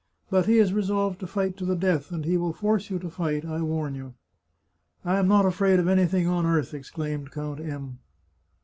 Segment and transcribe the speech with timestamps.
[0.31, 3.09] But he is resolved to fight to the death, and he will force you to
[3.11, 4.15] fight, I warn you.""
[5.05, 7.99] I am not afraid of anything on earth," exclaimed Count M